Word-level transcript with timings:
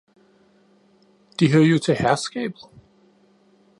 De 1.39 1.51
hører 1.51 1.65
jo 1.65 1.77
til 1.79 1.95
herskabet! 1.95 2.61